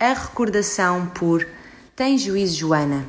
[0.00, 1.44] A recordação por
[1.96, 3.04] Tem juízo, Joana.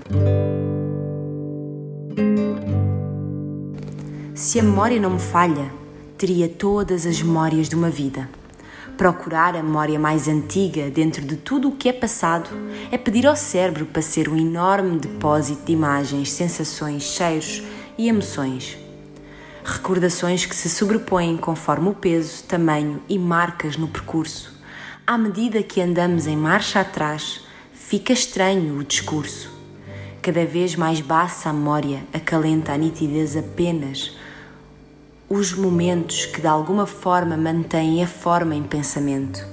[4.34, 5.72] Se a memória não me falha,
[6.18, 8.28] teria todas as memórias de uma vida.
[8.98, 12.50] Procurar a memória mais antiga dentro de tudo o que é passado
[12.92, 17.62] é pedir ao cérebro para ser um enorme depósito de imagens, sensações, cheiros
[18.00, 18.80] e emoções.
[19.64, 24.59] Recordações que se sobrepõem conforme o peso, tamanho e marcas no percurso.
[25.12, 29.52] À medida que andamos em marcha atrás, fica estranho o discurso.
[30.22, 34.16] Cada vez mais baixa a memória acalenta a nitidez apenas
[35.28, 39.44] os momentos que de alguma forma mantêm a forma em pensamento.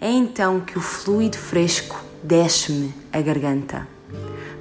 [0.00, 3.88] É então que o fluido fresco desce-me a garganta.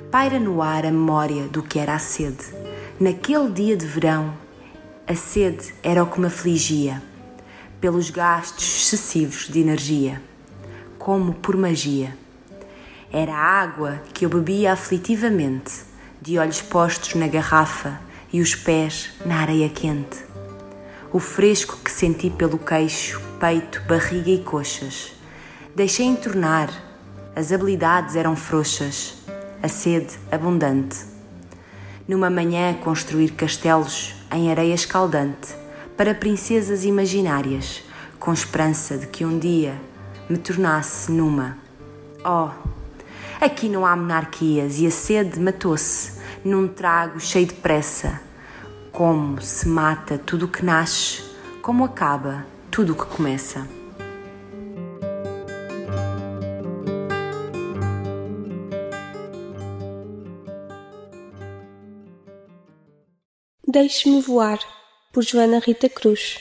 [0.10, 2.48] Paira no ar a memória do que era a sede.
[3.00, 4.34] Naquele dia de verão,
[5.06, 7.04] a sede era o que me afligia,
[7.86, 10.20] pelos gastos excessivos de energia,
[10.98, 12.18] como por magia.
[13.14, 15.84] Era a água que eu bebia aflitivamente,
[16.20, 18.02] de olhos postos na garrafa
[18.34, 20.18] e os pés na areia quente.
[21.14, 25.14] O fresco que senti pelo queixo, peito, barriga e coxas.
[25.76, 26.72] Deixei entornar,
[27.36, 29.14] as habilidades eram frouxas,
[29.62, 31.06] a sede abundante.
[32.08, 35.65] Numa manhã, construir castelos em areia escaldante
[35.98, 37.84] para princesas imaginárias,
[38.20, 39.80] com esperança de que um dia
[40.30, 41.58] me tornasse numa.
[42.24, 42.50] Oh,
[43.40, 48.22] aqui não há monarquias e a sede matou-se num trago cheio de pressa.
[48.92, 51.24] Como se mata tudo o que nasce,
[51.62, 53.68] como acaba tudo o que começa.
[63.68, 64.60] Deixe-me voar,
[65.16, 66.40] por Joana Rita Cruz.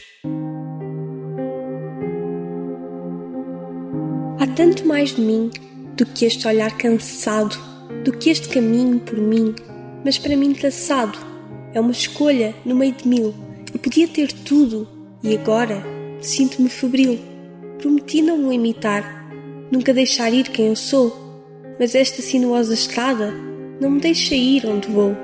[4.41, 5.49] Há tanto mais de mim
[5.97, 7.57] do que este olhar cansado,
[8.05, 9.55] do que este caminho por mim
[10.05, 11.17] mas para mim traçado.
[11.73, 13.33] É uma escolha no meio de mil.
[13.73, 14.89] Eu podia ter tudo
[15.23, 15.81] e agora
[16.21, 17.17] sinto-me febril.
[17.79, 19.31] Prometi não me limitar,
[19.71, 23.33] nunca deixar ir quem eu sou, mas esta sinuosa estrada
[23.81, 25.17] não me deixa ir onde vou.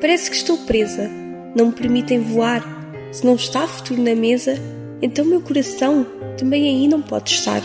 [0.00, 1.10] Parece que estou presa,
[1.56, 2.73] não me permitem voar.
[3.14, 4.56] Se não está futuro na mesa,
[5.00, 6.04] então meu coração
[6.36, 7.62] também aí não pode estar.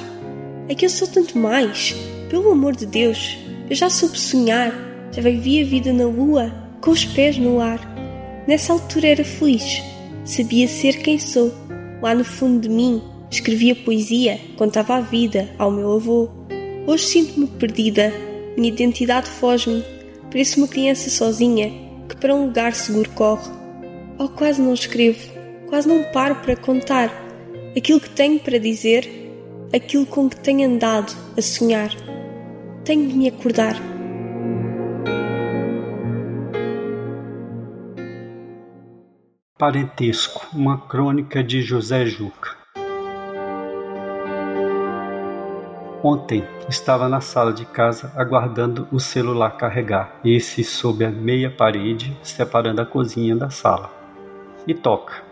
[0.67, 1.95] É que eu sou tanto mais,
[2.29, 3.35] pelo amor de Deus,
[3.67, 4.71] eu já soube sonhar
[5.11, 7.79] já vivia a vida na lua, com os pés no ar.
[8.47, 9.81] Nessa altura era feliz,
[10.23, 11.51] sabia ser quem sou.
[11.99, 16.29] Lá no fundo de mim, escrevia poesia, contava a vida ao meu avô.
[16.85, 18.13] Hoje sinto-me perdida,
[18.55, 19.83] minha identidade foge-me.
[20.29, 21.71] Pareço uma criança sozinha
[22.07, 23.51] que para um lugar seguro corre.
[24.19, 25.38] Oh, quase não escrevo,
[25.69, 27.11] quase não paro para contar
[27.77, 29.07] aquilo que tenho para dizer,
[29.73, 31.91] aquilo com que tenho andado a sonhar.
[32.83, 33.75] Tenho de me acordar.
[39.57, 42.57] Parentesco, uma crônica de José Juca.
[46.01, 52.17] Ontem estava na sala de casa aguardando o celular carregar, esse sob a meia parede,
[52.23, 53.91] separando a cozinha da sala.
[54.65, 55.28] E toca.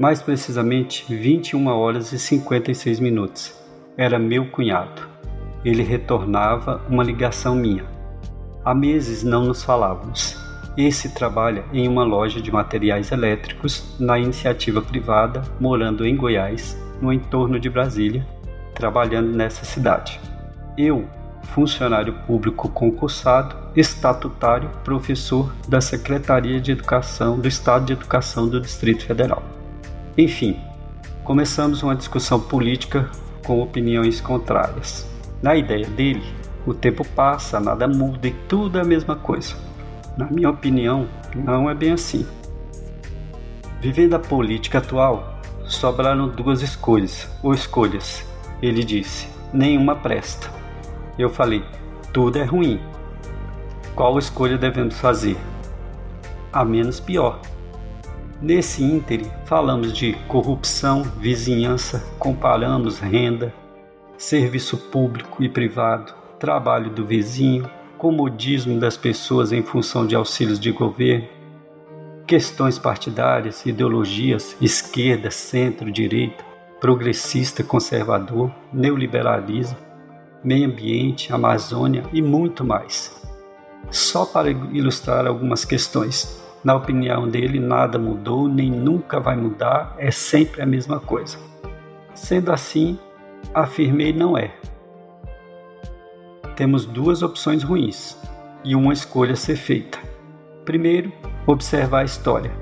[0.00, 3.54] Mais precisamente, 21 horas e 56 minutos.
[3.98, 5.02] Era meu cunhado.
[5.62, 7.84] Ele retornava uma ligação minha.
[8.64, 10.38] Há meses não nos falávamos.
[10.74, 17.12] Esse trabalha em uma loja de materiais elétricos na iniciativa privada, morando em Goiás, no
[17.12, 18.26] entorno de Brasília,
[18.74, 20.18] trabalhando nessa cidade.
[20.78, 21.06] Eu,
[21.52, 29.04] funcionário público concursado, estatutário, professor da Secretaria de Educação do Estado de Educação do Distrito
[29.04, 29.59] Federal.
[30.20, 30.60] Enfim,
[31.24, 33.08] começamos uma discussão política
[33.42, 35.08] com opiniões contrárias.
[35.40, 36.22] Na ideia dele,
[36.66, 39.54] o tempo passa, nada muda e tudo é a mesma coisa.
[40.18, 42.26] Na minha opinião, não é bem assim.
[43.80, 48.22] Vivendo a política atual, sobraram duas escolhas, ou escolhas.
[48.60, 50.50] Ele disse: nenhuma presta.
[51.18, 51.64] Eu falei:
[52.12, 52.78] tudo é ruim.
[53.94, 55.38] Qual escolha devemos fazer?
[56.52, 57.40] A menos pior.
[58.42, 63.52] Nesse íntere, falamos de corrupção, vizinhança, comparamos renda,
[64.16, 70.72] serviço público e privado, trabalho do vizinho, comodismo das pessoas em função de auxílios de
[70.72, 71.28] governo,
[72.26, 76.42] questões partidárias, ideologias, esquerda, centro, direita,
[76.80, 79.76] progressista, conservador, neoliberalismo,
[80.42, 83.20] meio ambiente, Amazônia e muito mais.
[83.90, 86.40] Só para ilustrar algumas questões.
[86.62, 91.38] Na opinião dele, nada mudou, nem nunca vai mudar, é sempre a mesma coisa.
[92.14, 92.98] Sendo assim,
[93.54, 94.52] afirmei não é.
[96.60, 98.18] temos duas opções ruins
[98.62, 99.98] e uma escolha a ser feita.
[100.66, 101.10] Primeiro,
[101.46, 102.52] observar a história.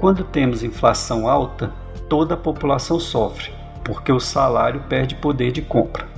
[0.00, 1.70] Quando temos inflação alta,
[2.08, 3.52] toda a população sofre,
[3.84, 6.08] porque o salário perde poder de compra.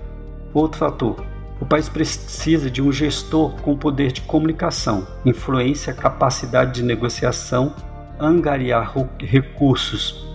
[0.53, 1.17] Outro fator:
[1.61, 7.75] o país precisa de um gestor com poder de comunicação, influência, capacidade de negociação,
[8.19, 10.27] angariar recursos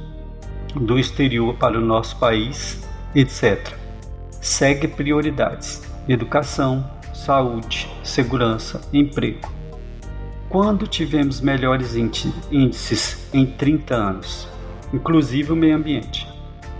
[0.75, 3.73] do exterior para o nosso país, etc.
[4.31, 9.59] Segue prioridades: educação, saúde, segurança, emprego
[10.49, 14.47] quando tivemos melhores índices em 30 anos,
[14.91, 16.27] inclusive o meio ambiente?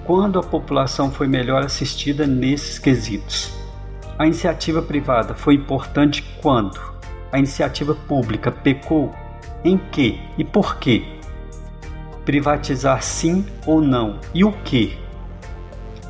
[0.06, 3.51] Quando a população foi melhor assistida nesses quesitos?
[4.19, 6.77] A iniciativa privada foi importante quando?
[7.31, 9.16] A iniciativa pública pecou?
[9.63, 11.06] Em que e por quê?
[12.25, 14.19] Privatizar sim ou não?
[14.33, 14.98] E o que?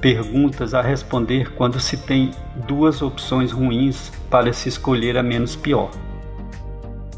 [0.01, 2.31] Perguntas a responder quando se tem
[2.67, 5.91] duas opções ruins para se escolher a menos pior.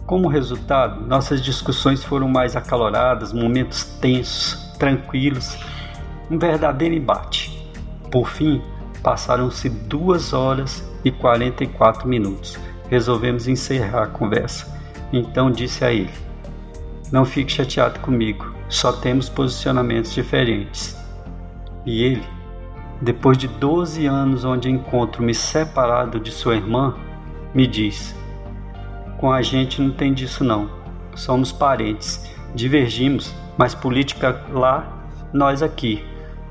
[0.05, 5.57] Como resultado, nossas discussões foram mais acaloradas, momentos tensos, tranquilos,
[6.29, 7.65] um verdadeiro embate.
[8.11, 8.61] Por fim,
[9.01, 12.57] passaram-se duas horas e 44 minutos.
[12.89, 14.68] Resolvemos encerrar a conversa.
[15.12, 16.12] Então disse a ele:
[17.12, 20.98] Não fique chateado comigo, só temos posicionamentos diferentes.
[21.86, 22.24] E ele,
[23.01, 26.95] depois de 12 anos onde encontro-me separado de sua irmã,
[27.54, 28.15] me diz:
[29.21, 30.68] com a gente não tem disso não.
[31.15, 32.27] Somos parentes.
[32.56, 36.04] Divergimos, mas política lá, nós aqui.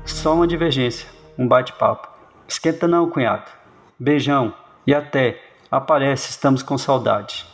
[0.05, 2.10] Só uma divergência, um bate-papo.
[2.51, 3.49] Esquenta não, cunhado.
[3.97, 4.53] Beijão
[4.85, 5.41] e até.
[5.71, 7.45] Aparece, estamos com saudade.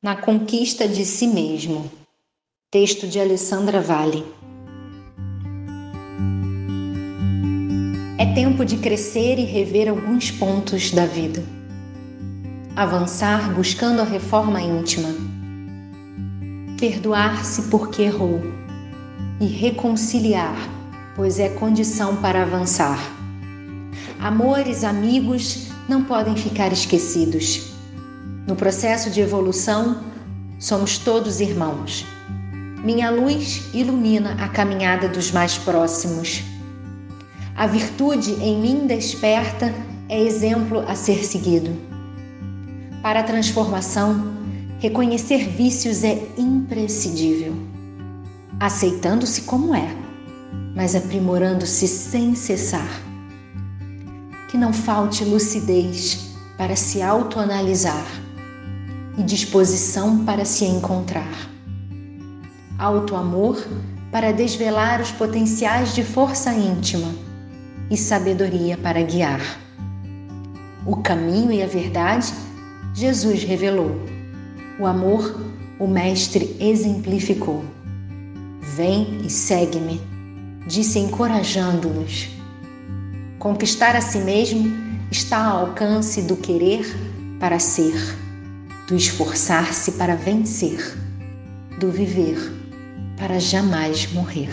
[0.00, 1.90] Na conquista de si mesmo.
[2.70, 4.24] Texto de Alessandra Vale.
[8.20, 11.58] É tempo de crescer e rever alguns pontos da vida
[12.78, 15.08] avançar buscando a reforma íntima,
[16.78, 18.40] perdoar-se porque errou
[19.40, 20.56] e reconciliar,
[21.18, 22.96] pois é condição para avançar.
[24.20, 27.72] Amores, amigos não podem ficar esquecidos.
[28.46, 30.00] No processo de evolução,
[30.60, 32.06] somos todos irmãos.
[32.84, 36.44] Minha luz ilumina a caminhada dos mais próximos.
[37.56, 39.74] A virtude em mim desperta
[40.08, 41.76] é exemplo a ser seguido.
[43.02, 44.34] Para a transformação,
[44.78, 47.54] reconhecer vícios é imprescindível.
[48.60, 50.07] Aceitando-se como é,
[50.78, 52.88] mas aprimorando-se sem cessar.
[54.48, 58.06] Que não falte lucidez para se autoanalisar
[59.18, 61.32] e disposição para se encontrar.
[62.78, 63.60] Autoamor
[64.12, 67.12] para desvelar os potenciais de força íntima
[67.90, 69.40] e sabedoria para guiar.
[70.86, 72.32] O caminho e a verdade
[72.94, 74.00] Jesus revelou.
[74.78, 75.40] O amor,
[75.76, 77.64] o Mestre exemplificou.
[78.76, 80.17] Vem e segue-me,
[80.68, 82.28] disse encorajando-nos.
[83.38, 84.70] Conquistar a si mesmo
[85.10, 86.84] está ao alcance do querer
[87.40, 87.96] para ser,
[88.86, 90.94] do esforçar-se para vencer,
[91.80, 92.36] do viver
[93.16, 94.50] para jamais morrer.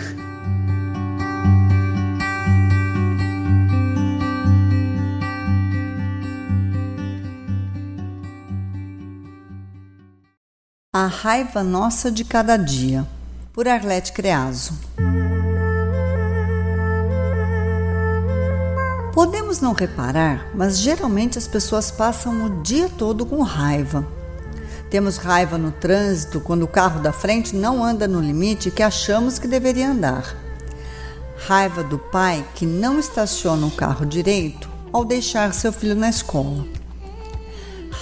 [10.94, 13.06] A Raiva Nossa de Cada Dia,
[13.52, 14.72] por Arlete Creaso.
[19.16, 24.06] Podemos não reparar, mas geralmente as pessoas passam o dia todo com raiva.
[24.90, 29.38] Temos raiva no trânsito quando o carro da frente não anda no limite que achamos
[29.38, 30.36] que deveria andar.
[31.46, 36.66] Raiva do pai que não estaciona o carro direito ao deixar seu filho na escola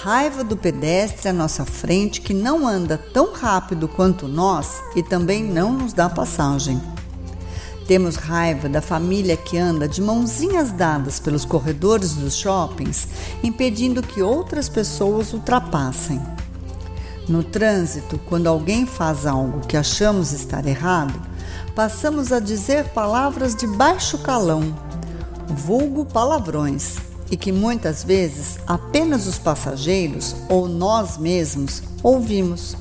[0.05, 5.43] raiva do pedestre à nossa frente que não anda tão rápido quanto nós e também
[5.43, 6.79] não nos dá passagem.
[7.87, 13.07] Temos raiva da família que anda de mãozinhas dadas pelos corredores dos shoppings,
[13.43, 16.19] impedindo que outras pessoas ultrapassem.
[17.29, 21.19] No trânsito, quando alguém faz algo que achamos estar errado,
[21.75, 24.75] passamos a dizer palavras de baixo calão,
[25.47, 26.97] vulgo palavrões,
[27.29, 32.75] e que muitas vezes apenas os passageiros ou nós mesmos ouvimos.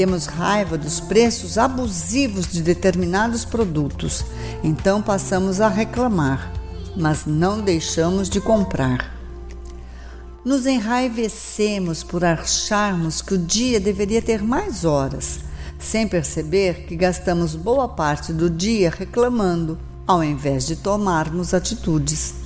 [0.00, 4.24] Temos raiva dos preços abusivos de determinados produtos,
[4.64, 6.50] então passamos a reclamar,
[6.96, 9.14] mas não deixamos de comprar.
[10.42, 15.40] Nos enraivecemos por acharmos que o dia deveria ter mais horas,
[15.78, 22.36] sem perceber que gastamos boa parte do dia reclamando, ao invés de tomarmos atitudes.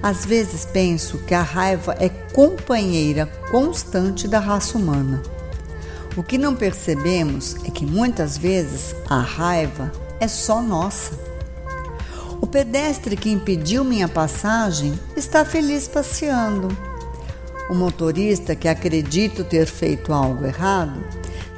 [0.00, 5.41] Às vezes penso que a raiva é companheira constante da raça humana.
[6.14, 9.90] O que não percebemos é que muitas vezes a raiva
[10.20, 11.12] é só nossa.
[12.38, 16.68] O pedestre que impediu minha passagem está feliz passeando.
[17.70, 21.02] O motorista que acredito ter feito algo errado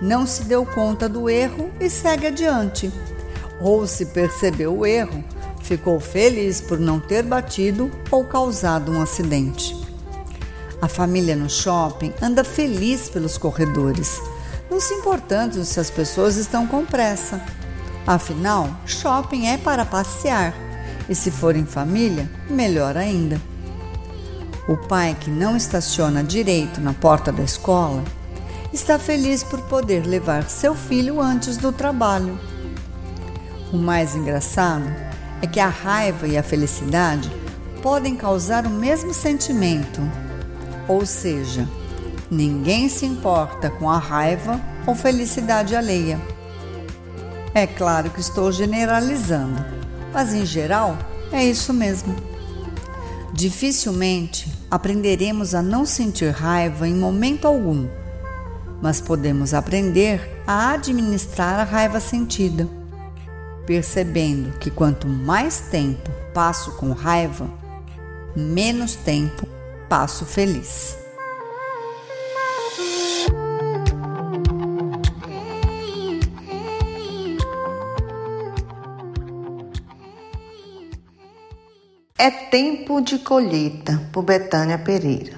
[0.00, 2.92] não se deu conta do erro e segue adiante.
[3.60, 5.24] Ou se percebeu o erro,
[5.62, 9.74] ficou feliz por não ter batido ou causado um acidente.
[10.80, 14.20] A família no shopping anda feliz pelos corredores,
[14.70, 17.40] não se importando se as pessoas estão com pressa.
[18.06, 20.54] Afinal, shopping é para passear
[21.08, 23.40] e, se for em família, melhor ainda.
[24.66, 28.02] O pai que não estaciona direito na porta da escola
[28.72, 32.38] está feliz por poder levar seu filho antes do trabalho.
[33.72, 34.84] O mais engraçado
[35.42, 37.30] é que a raiva e a felicidade
[37.82, 40.00] podem causar o mesmo sentimento,
[40.88, 41.68] ou seja,
[42.34, 46.20] ninguém se importa com a raiva ou felicidade alheia.
[47.54, 49.64] É claro que estou generalizando,
[50.12, 50.98] mas em geral
[51.32, 52.14] é isso mesmo.
[53.32, 57.88] Dificilmente aprenderemos a não sentir raiva em momento algum,
[58.82, 62.68] mas podemos aprender a administrar a raiva sentida
[63.66, 67.48] percebendo que quanto mais tempo passo com raiva,
[68.36, 69.46] menos tempo
[69.88, 71.03] passo feliz.
[82.16, 85.32] É tempo de colheita, por Betânia Pereira.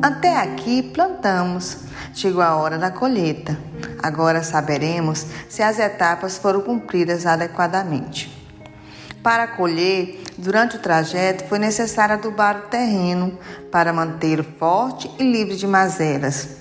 [0.00, 1.78] Até aqui plantamos,
[2.14, 3.58] chegou a hora da colheita.
[4.00, 8.30] Agora saberemos se as etapas foram cumpridas adequadamente.
[9.20, 13.36] Para colher, durante o trajeto foi necessário adubar o terreno
[13.72, 16.59] para mantê-lo forte e livre de mazelas.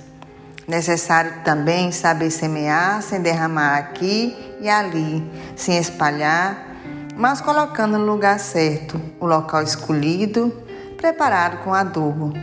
[0.70, 6.76] Necessário também saber semear sem derramar aqui e ali, sem espalhar,
[7.16, 10.56] mas colocando no lugar certo, o local escolhido,
[10.96, 12.34] preparado com adubo.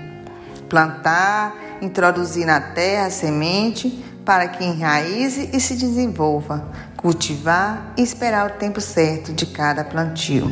[0.69, 8.51] Plantar, introduzir na terra a semente para que enraize e se desenvolva, cultivar e esperar
[8.51, 10.51] o tempo certo de cada plantio.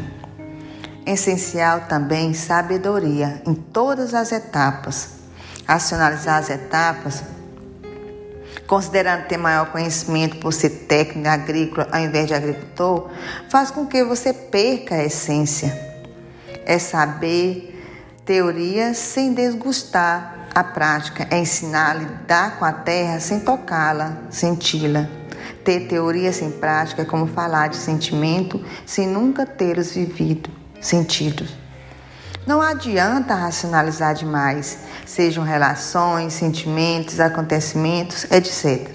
[1.04, 5.14] Essencial também sabedoria em todas as etapas.
[5.66, 7.33] Racionalizar as etapas,
[8.66, 13.11] considerando ter maior conhecimento por ser técnico agrícola ao invés de agricultor,
[13.49, 15.94] faz com que você perca a essência.
[16.64, 17.71] É saber
[18.25, 25.09] teoria sem desgustar a prática é ensinar a lidar com a terra sem tocá-la, senti-la.
[25.64, 30.49] Ter teoria sem prática é como falar de sentimento sem nunca tê-los vivido,
[30.80, 31.44] sentido.
[32.46, 38.90] Não adianta racionalizar demais, sejam relações, sentimentos, acontecimentos, etc.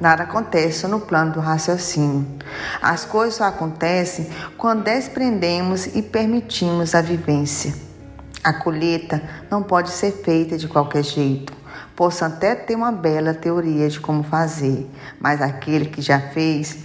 [0.00, 2.24] Nada acontece no plano do raciocínio.
[2.80, 7.74] As coisas só acontecem quando desprendemos e permitimos a vivência.
[8.44, 11.52] A colheita não pode ser feita de qualquer jeito.
[11.96, 14.88] Posso até ter uma bela teoria de como fazer,
[15.20, 16.78] mas aquele que já fez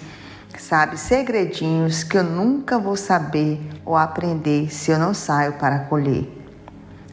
[0.67, 6.29] sabe segredinhos que eu nunca vou saber ou aprender se eu não saio para colher.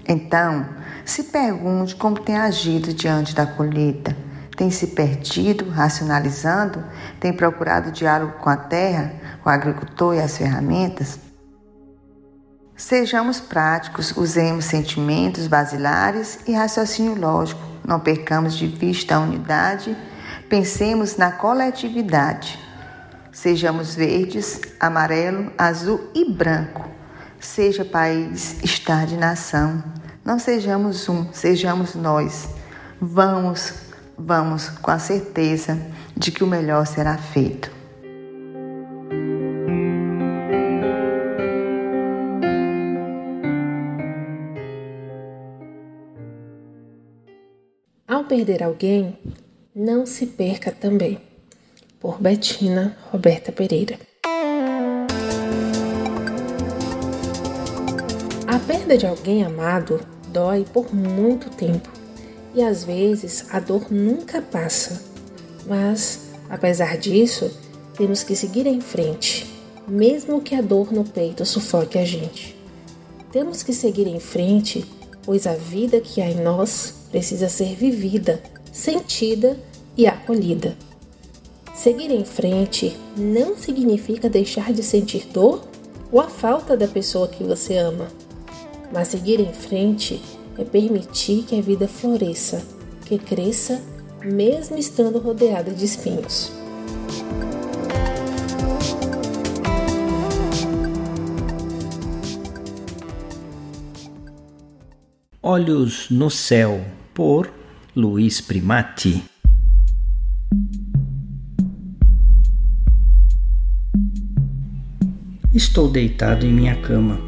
[0.09, 0.67] Então,
[1.05, 4.17] se pergunte como tem agido diante da colheita.
[4.57, 6.83] Tem se perdido, racionalizando?
[7.21, 9.13] Tem procurado diálogo com a terra,
[9.45, 11.21] o agricultor e as ferramentas?
[12.75, 17.63] Sejamos práticos, usemos sentimentos basilares e raciocínio lógico.
[17.87, 19.97] Não percamos de vista a unidade,
[20.49, 22.64] pensemos na coletividade.
[23.35, 26.89] Sejamos verdes, amarelo, azul e branco.
[27.41, 29.83] Seja país, estado de nação.
[30.25, 32.49] Não sejamos um, sejamos nós.
[33.01, 33.75] Vamos,
[34.17, 35.77] vamos com a certeza
[36.17, 37.73] de que o melhor será feito.
[48.07, 49.19] Ao perder alguém,
[49.75, 51.34] não se perca também.
[52.05, 53.99] Por Betina Roberta Pereira.
[58.47, 61.89] A perda de alguém amado dói por muito tempo
[62.55, 65.03] e às vezes a dor nunca passa.
[65.67, 67.51] Mas, apesar disso,
[67.97, 69.51] temos que seguir em frente,
[69.89, 72.55] mesmo que a dor no peito sufoque a gente.
[73.33, 74.85] Temos que seguir em frente,
[75.23, 79.59] pois a vida que há em nós precisa ser vivida, sentida
[79.97, 80.77] e acolhida.
[81.75, 85.67] Seguir em frente não significa deixar de sentir dor
[86.11, 88.07] ou a falta da pessoa que você ama.
[88.93, 90.23] Mas seguir em frente
[90.57, 92.65] é permitir que a vida floresça,
[93.05, 93.83] que cresça,
[94.25, 96.53] mesmo estando rodeada de espinhos.
[105.43, 107.53] Olhos no Céu, por
[107.95, 109.25] Luiz Primati.
[115.55, 117.21] Estou deitado em minha cama.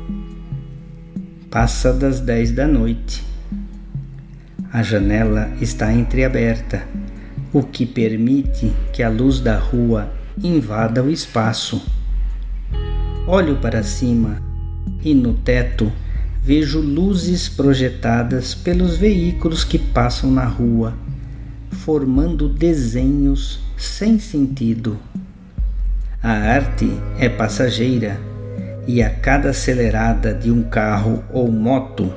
[1.49, 3.23] Passa das dez da noite.
[4.73, 6.83] A janela está entreaberta,
[7.53, 11.81] o que permite que a luz da rua invada o espaço.
[13.29, 14.43] Olho para cima
[15.05, 15.93] e no teto
[16.43, 20.95] vejo luzes projetadas pelos veículos que passam na rua,
[21.71, 24.99] formando desenhos sem sentido.
[26.27, 26.91] A arte
[27.21, 28.19] é passageira
[28.85, 32.13] e a cada acelerada de um carro ou moto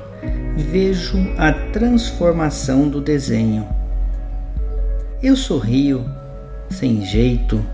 [0.56, 3.68] vejo a transformação do desenho.
[5.22, 6.04] Eu sorrio,
[6.68, 7.64] sem jeito,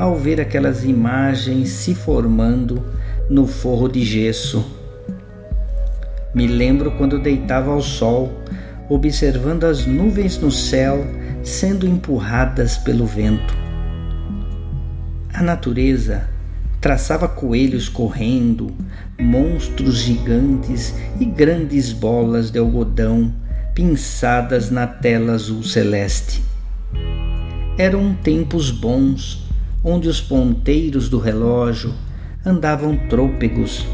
[0.00, 2.84] ao ver aquelas imagens se formando
[3.30, 4.82] no forro de gesso
[6.34, 8.32] me lembro quando deitava ao sol,
[8.88, 11.06] observando as nuvens no céu
[11.44, 13.61] sendo empurradas pelo vento.
[15.32, 16.28] A natureza
[16.78, 18.70] traçava coelhos correndo,
[19.18, 23.34] monstros gigantes e grandes bolas de algodão
[23.74, 26.42] pinçadas na tela azul celeste.
[27.78, 29.48] Eram tempos bons,
[29.82, 31.94] onde os ponteiros do relógio
[32.44, 33.86] andavam trôpegos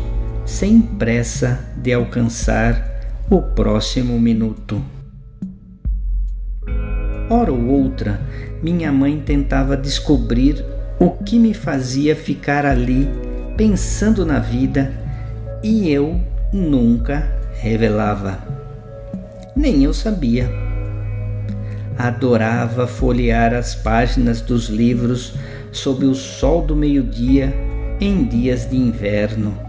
[0.45, 2.85] sem pressa de alcançar
[3.30, 4.83] o próximo minuto.
[7.30, 8.21] Hora ou outra,
[8.62, 10.64] minha mãe tentava descobrir
[10.99, 13.09] o que me fazia ficar ali
[13.57, 14.93] pensando na vida
[15.62, 16.21] e eu
[16.52, 17.28] nunca
[17.61, 18.39] revelava.
[19.54, 20.50] Nem eu sabia.
[21.97, 25.34] Adorava folhear as páginas dos livros
[25.73, 27.52] sob o sol do meio-dia
[28.00, 29.69] em dias de inverno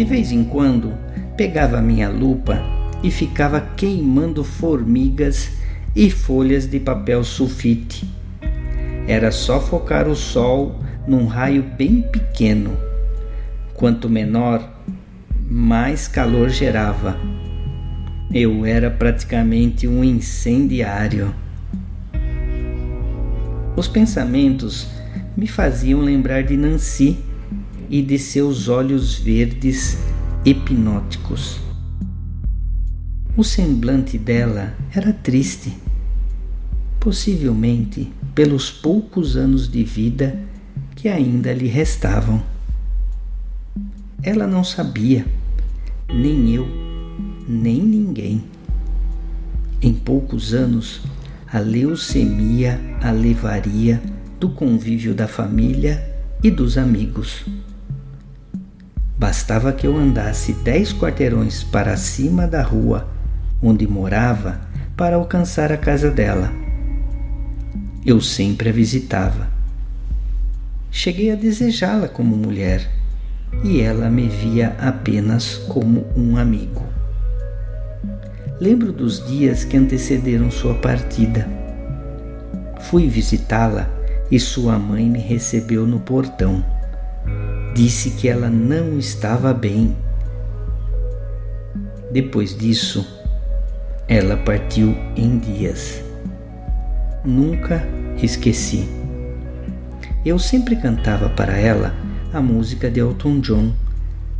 [0.00, 0.94] de vez em quando,
[1.36, 2.58] pegava minha lupa
[3.02, 5.50] e ficava queimando formigas
[5.94, 8.08] e folhas de papel sulfite.
[9.06, 12.76] Era só focar o sol num raio bem pequeno.
[13.74, 14.68] Quanto menor,
[15.48, 17.16] mais calor gerava.
[18.32, 21.34] Eu era praticamente um incendiário.
[23.76, 24.86] Os pensamentos
[25.36, 27.18] me faziam lembrar de Nancy
[27.88, 29.98] e de seus olhos verdes
[30.44, 31.60] hipnóticos.
[33.36, 35.72] O semblante dela era triste,
[37.00, 40.38] possivelmente pelos poucos anos de vida
[40.96, 42.42] que ainda lhe restavam.
[44.22, 45.24] Ela não sabia,
[46.08, 46.66] nem eu,
[47.48, 48.44] nem ninguém.
[49.80, 51.00] Em poucos anos,
[51.50, 54.00] a leucemia a levaria
[54.38, 56.04] do convívio da família
[56.42, 57.44] e dos amigos.
[59.18, 63.08] Bastava que eu andasse dez quarteirões para cima da rua
[63.62, 64.60] onde morava
[64.96, 66.69] para alcançar a casa dela.
[68.04, 69.48] Eu sempre a visitava.
[70.90, 72.88] Cheguei a desejá-la como mulher
[73.62, 76.84] e ela me via apenas como um amigo.
[78.60, 81.48] Lembro dos dias que antecederam sua partida.
[82.80, 83.88] Fui visitá-la
[84.30, 86.64] e sua mãe me recebeu no portão
[87.74, 89.96] disse que ela não estava bem.
[92.12, 93.06] Depois disso,
[94.08, 96.02] ela partiu em dias.
[97.24, 97.86] Nunca
[98.22, 98.88] esqueci.
[100.24, 101.94] Eu sempre cantava para ela
[102.32, 103.72] a música de Elton John,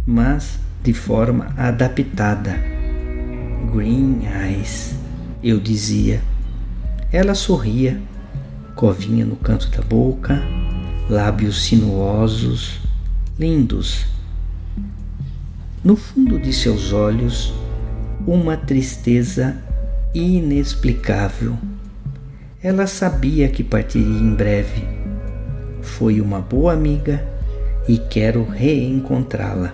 [0.07, 2.59] mas de forma adaptada.
[3.73, 4.95] Green Eyes,
[5.43, 6.23] eu dizia.
[7.13, 8.01] Ela sorria,
[8.75, 10.43] covinha no canto da boca,
[11.09, 12.81] lábios sinuosos,
[13.39, 14.07] lindos.
[15.85, 17.53] No fundo de seus olhos,
[18.27, 19.57] uma tristeza
[20.15, 21.59] inexplicável.
[22.63, 24.87] Ela sabia que partiria em breve.
[25.81, 27.27] Foi uma boa amiga
[27.89, 29.73] e quero reencontrá-la.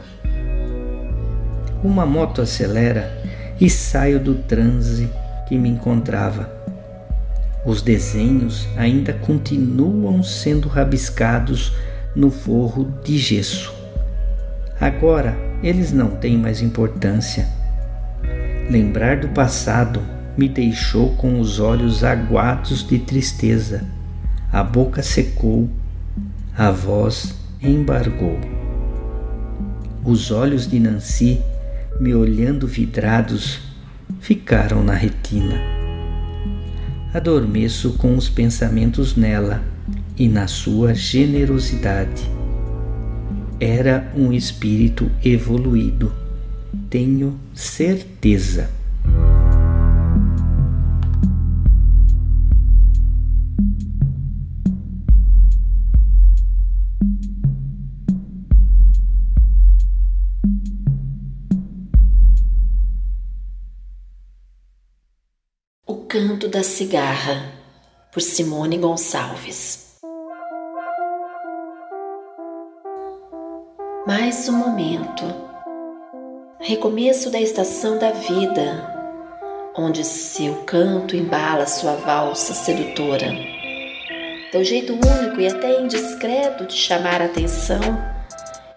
[1.83, 3.11] Uma moto acelera
[3.61, 5.11] e saio do transe
[5.49, 6.49] que me encontrava.
[7.65, 11.73] Os desenhos ainda continuam sendo rabiscados
[12.15, 13.75] no forro de gesso.
[14.81, 17.49] Agora eles não têm mais importância.
[18.71, 20.01] Lembrar do passado
[20.37, 23.85] me deixou com os olhos aguados de tristeza.
[24.53, 25.69] a boca secou,
[26.57, 28.39] a voz embargou.
[30.05, 31.41] Os olhos de Nancy,
[32.01, 33.61] me olhando vidrados,
[34.21, 35.61] ficaram na retina.
[37.13, 39.63] Adormeço com os pensamentos nela
[40.17, 42.31] e na sua generosidade.
[43.59, 46.13] Era um espírito evoluído,
[46.89, 48.71] tenho certeza.
[66.67, 67.53] Cigarra,
[68.11, 69.99] por Simone Gonçalves.
[74.05, 75.25] Mais um momento,
[76.61, 78.95] recomeço da estação da vida,
[79.77, 83.29] onde seu canto embala sua valsa sedutora.
[84.51, 87.81] Teu jeito único e até indiscreto de chamar a atenção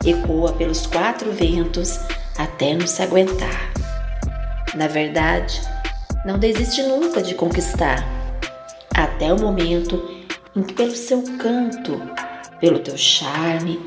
[0.06, 2.00] ecoa pelos quatro ventos
[2.38, 3.74] até não se aguentar.
[4.76, 5.60] Na verdade,
[6.26, 8.04] não desiste nunca de conquistar,
[8.94, 12.02] até o momento em que, pelo seu canto,
[12.60, 13.80] pelo teu charme,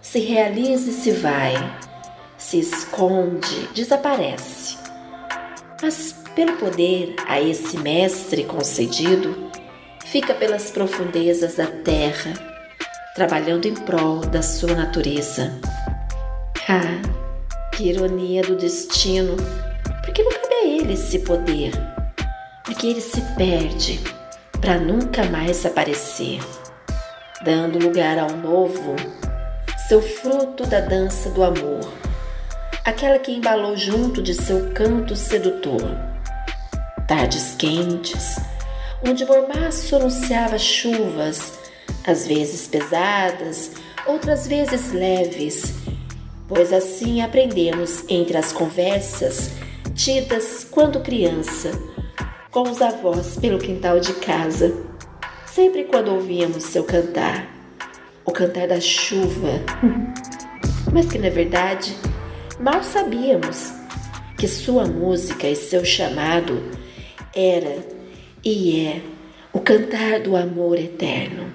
[0.00, 1.54] se realiza e se vai,
[2.38, 4.76] se esconde, desaparece.
[5.80, 9.50] Mas, pelo poder a esse mestre concedido,
[10.06, 12.32] fica pelas profundezas da terra,
[13.14, 15.58] trabalhando em prol da sua natureza.
[16.68, 17.02] Ah,
[17.72, 19.36] que ironia do destino!
[20.92, 21.72] Esse poder,
[22.64, 24.00] porque ele se perde
[24.60, 26.40] para nunca mais aparecer,
[27.42, 28.94] dando lugar ao novo,
[29.88, 31.80] seu fruto da dança do amor,
[32.84, 35.96] aquela que embalou junto de seu canto sedutor.
[37.08, 38.36] Tardes quentes,
[39.06, 41.58] onde mormaço anunciava chuvas,
[42.06, 43.72] às vezes pesadas,
[44.06, 45.74] outras vezes leves,
[46.46, 49.50] pois assim aprendemos entre as conversas
[49.94, 51.70] tidas quando criança,
[52.50, 54.74] com os avós pelo quintal de casa,
[55.46, 57.46] sempre quando ouvíamos seu cantar,
[58.24, 59.60] o cantar da chuva,
[60.92, 61.94] mas que na verdade
[62.58, 63.72] mal sabíamos
[64.38, 66.62] que sua música e seu chamado
[67.34, 67.86] era
[68.44, 69.02] e é
[69.52, 71.52] o cantar do amor eterno.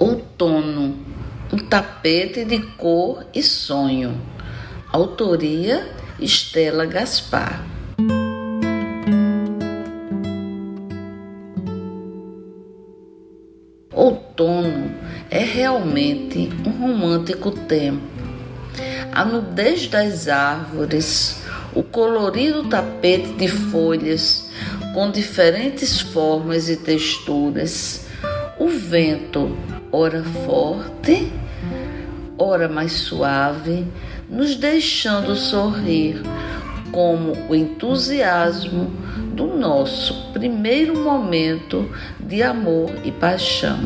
[0.00, 1.01] Outono
[1.52, 4.18] um tapete de cor e sonho.
[4.90, 5.86] Autoria
[6.18, 7.62] Estela Gaspar.
[13.94, 14.90] Outono
[15.30, 18.00] é realmente um romântico tempo.
[19.12, 21.42] A nudez das árvores,
[21.74, 24.50] o colorido tapete de folhas
[24.94, 28.06] com diferentes formas e texturas,
[28.58, 29.54] o vento,
[29.90, 31.30] ora forte,
[32.38, 33.86] ora mais suave,
[34.28, 36.22] nos deixando sorrir
[36.90, 38.90] como o entusiasmo
[39.34, 41.90] do nosso primeiro momento
[42.20, 43.78] de amor e paixão.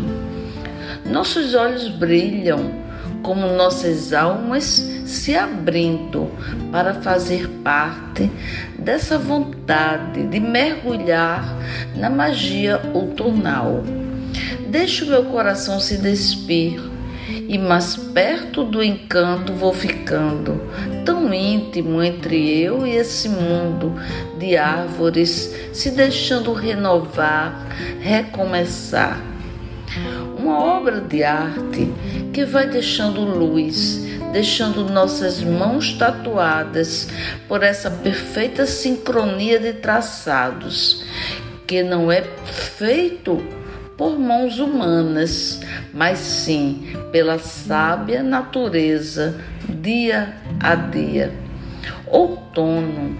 [1.04, 2.84] Nossos olhos brilham
[3.22, 4.64] como nossas almas
[5.04, 6.30] se abrindo
[6.72, 8.30] para fazer parte
[8.78, 11.44] dessa vontade de mergulhar
[11.96, 13.82] na magia outonal.
[14.68, 16.95] Deixo meu coração se despir
[17.48, 20.60] e mais perto do encanto vou ficando,
[21.04, 23.94] tão íntimo entre eu e esse mundo
[24.38, 27.66] de árvores, se deixando renovar,
[28.00, 29.20] recomeçar.
[30.38, 31.88] Uma obra de arte
[32.32, 37.08] que vai deixando luz, deixando nossas mãos tatuadas
[37.48, 41.04] por essa perfeita sincronia de traçados,
[41.66, 43.42] que não é feito
[43.96, 45.60] por mãos humanas,
[45.92, 51.32] mas sim pela sábia natureza, dia a dia.
[52.06, 53.16] Outono,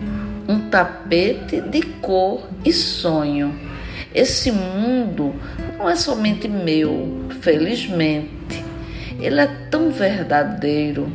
[0.47, 3.59] um tapete de cor e sonho.
[4.15, 5.35] Esse mundo
[5.79, 8.65] não é somente meu, felizmente.
[9.19, 11.11] Ele é tão verdadeiro,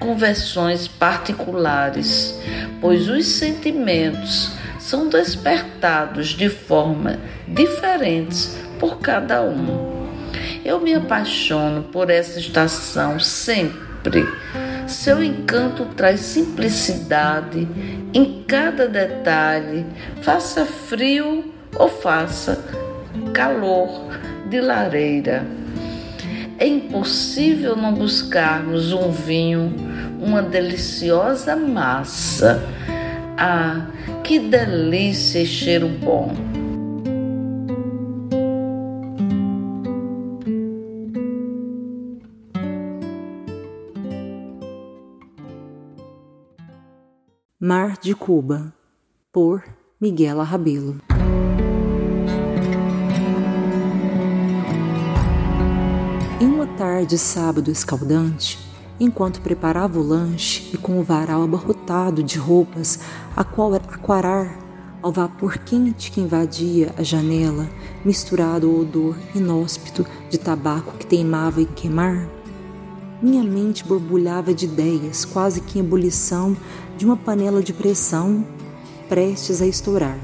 [0.00, 2.38] com versões particulares,
[2.80, 10.04] pois os sentimentos são despertados de forma diferentes por cada um.
[10.62, 14.28] Eu me apaixono por essa estação sempre.
[14.86, 17.66] Seu encanto traz simplicidade
[18.12, 19.86] em cada detalhe,
[20.20, 22.62] faça frio ou faça
[23.32, 24.18] calor
[24.50, 25.46] de lareira.
[26.58, 29.74] É impossível não buscarmos um vinho,
[30.20, 32.62] uma deliciosa massa.
[33.38, 33.86] Ah,
[34.22, 36.53] que delícia e cheiro bom!
[47.66, 48.74] Mar de Cuba,
[49.32, 49.64] por
[49.98, 51.00] Miguel Rabelo.
[56.38, 58.58] Em uma tarde sábado escaldante,
[59.00, 63.00] enquanto preparava o lanche e com o varal abarrotado de roupas
[63.34, 64.58] a qual aquarar
[65.00, 67.66] ao vapor quente que invadia a janela,
[68.04, 72.28] misturado ao odor inóspito de tabaco que teimava em queimar,
[73.22, 76.56] minha mente borbulhava de ideias, quase que em ebulição
[76.96, 78.44] de uma panela de pressão
[79.08, 80.18] prestes a estourar.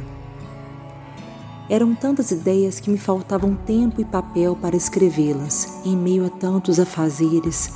[1.68, 6.80] Eram tantas ideias que me faltavam tempo e papel para escrevê-las, em meio a tantos
[6.80, 7.72] afazeres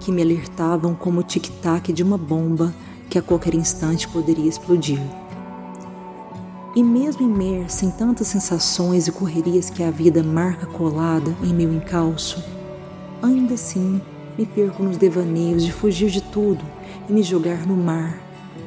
[0.00, 2.74] que me alertavam como o tic-tac de uma bomba
[3.10, 5.00] que a qualquer instante poderia explodir.
[6.74, 11.72] E mesmo imersa em tantas sensações e correrias que a vida marca colada em meu
[11.72, 12.42] encalço,
[13.22, 14.00] ainda assim
[14.36, 16.64] me perco nos devaneios de fugir de tudo
[17.08, 18.18] e me jogar no mar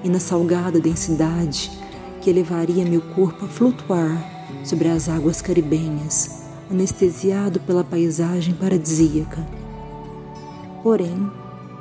[0.03, 1.71] e na salgada densidade
[2.21, 9.45] que levaria meu corpo a flutuar sobre as águas caribenhas, anestesiado pela paisagem paradisíaca.
[10.84, 11.32] Porém,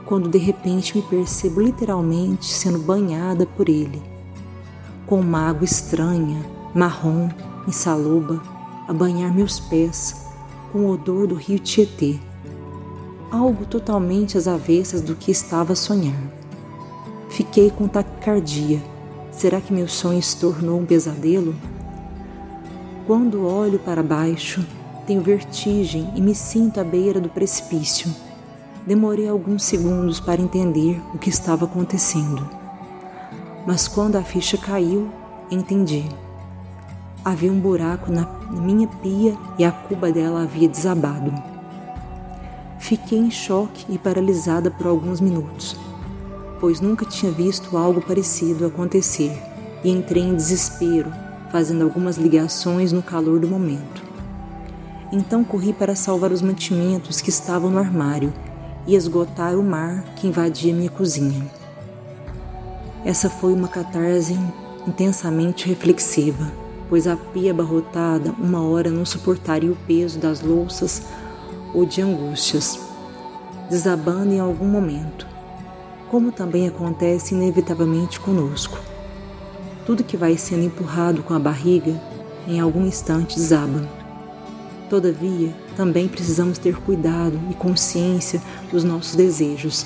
[0.04, 4.02] quando de repente me percebo literalmente sendo banhada por ele,
[5.06, 6.44] com uma água estranha,
[6.74, 7.28] marrom,
[7.66, 8.40] insaluba,
[8.88, 10.26] a banhar meus pés,
[10.72, 12.18] com o odor do rio Tietê
[13.30, 16.20] algo totalmente às avessas do que estava a sonhar.
[17.28, 18.82] Fiquei com taquicardia.
[19.30, 21.54] Será que meu sonho se tornou um pesadelo?
[23.06, 24.64] Quando olho para baixo,
[25.06, 28.12] tenho vertigem e me sinto à beira do precipício.
[28.86, 32.48] Demorei alguns segundos para entender o que estava acontecendo.
[33.66, 35.10] Mas quando a ficha caiu,
[35.50, 36.08] entendi.
[37.24, 41.55] Havia um buraco na minha pia e a cuba dela havia desabado.
[42.86, 45.76] Fiquei em choque e paralisada por alguns minutos,
[46.60, 49.36] pois nunca tinha visto algo parecido acontecer
[49.82, 51.12] e entrei em desespero,
[51.50, 54.04] fazendo algumas ligações no calor do momento.
[55.12, 58.32] Então corri para salvar os mantimentos que estavam no armário
[58.86, 61.44] e esgotar o mar que invadia minha cozinha.
[63.04, 64.38] Essa foi uma catarse
[64.86, 66.52] intensamente reflexiva,
[66.88, 71.02] pois a pia abarrotada uma hora não suportaria o peso das louças
[71.76, 72.80] ou de angústias,
[73.68, 75.26] desabando em algum momento,
[76.10, 78.78] como também acontece inevitavelmente conosco.
[79.84, 82.00] Tudo que vai sendo empurrado com a barriga,
[82.48, 83.86] em algum instante desaba.
[84.88, 88.40] Todavia, também precisamos ter cuidado e consciência
[88.72, 89.84] dos nossos desejos.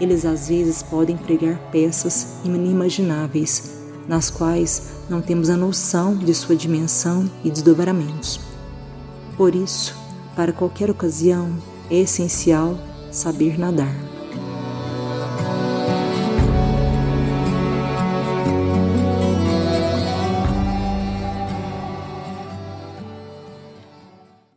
[0.00, 6.54] Eles às vezes podem pregar peças inimagináveis, nas quais não temos a noção de sua
[6.54, 8.40] dimensão e desdobramentos.
[9.36, 9.99] Por isso,
[10.34, 11.56] para qualquer ocasião,
[11.90, 12.78] é essencial
[13.10, 14.09] saber nadar.